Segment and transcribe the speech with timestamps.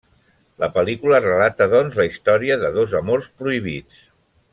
[0.61, 4.01] La pel·lícula relata doncs la història de dos amors prohibits.